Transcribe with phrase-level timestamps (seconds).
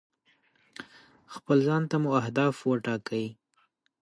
[1.35, 2.55] خپل ځان ته مو اهداف
[2.85, 3.25] ټاکئ.